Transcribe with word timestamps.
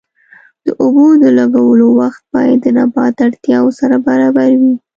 د 0.65 0.67
اوبو 0.83 1.07
د 1.21 1.25
لګولو 1.37 1.87
وخت 1.99 2.21
باید 2.35 2.57
د 2.63 2.67
نبات 2.77 3.15
اړتیاوو 3.25 3.77
سره 3.79 3.95
برابر 4.07 4.49
وي. 4.61 4.73